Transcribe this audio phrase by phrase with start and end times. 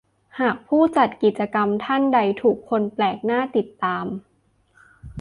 [0.39, 4.05] หากผู้จัดกิจกรรมท่านใดถูกคนแปลกหน้าติดตาม